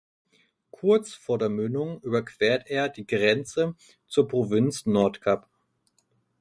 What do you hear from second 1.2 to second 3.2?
der Mündung überquert er die